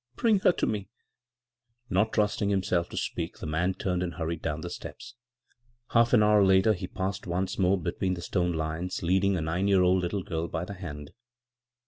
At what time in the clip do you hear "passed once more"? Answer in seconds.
6.87-7.79